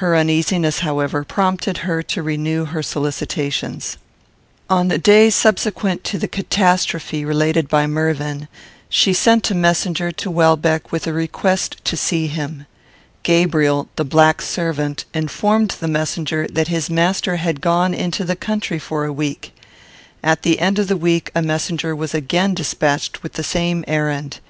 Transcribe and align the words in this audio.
Her 0.00 0.16
uneasiness, 0.16 0.78
however, 0.78 1.24
prompted 1.24 1.84
her 1.84 2.02
to 2.02 2.22
renew 2.22 2.64
her 2.64 2.82
solicitations. 2.82 3.98
On 4.70 4.88
the 4.88 4.96
day 4.96 5.28
subsequent 5.28 6.04
to 6.04 6.16
the 6.18 6.26
catastrophe 6.26 7.22
related 7.22 7.68
by 7.68 7.86
Mervyn, 7.86 8.48
she 8.88 9.12
sent 9.12 9.50
a 9.50 9.54
messenger 9.54 10.10
to 10.10 10.30
Welbeck, 10.30 10.90
with 10.90 11.06
a 11.06 11.12
request 11.12 11.84
to 11.84 11.98
see 11.98 12.28
him. 12.28 12.64
Gabriel, 13.24 13.90
the 13.96 14.06
black 14.06 14.40
servant, 14.40 15.04
informed 15.12 15.72
the 15.72 15.86
messenger 15.86 16.48
that 16.50 16.68
his 16.68 16.88
master 16.88 17.36
had 17.36 17.60
gone 17.60 17.92
into 17.92 18.24
the 18.24 18.36
country 18.36 18.78
for 18.78 19.04
a 19.04 19.12
week. 19.12 19.54
At 20.22 20.44
the 20.44 20.60
end 20.60 20.78
of 20.78 20.88
the 20.88 20.96
week, 20.96 21.30
a 21.34 21.42
messenger 21.42 21.94
was 21.94 22.14
again 22.14 22.54
despatched 22.54 23.22
with 23.22 23.34
the 23.34 23.44
same 23.44 23.84
errand. 23.86 24.40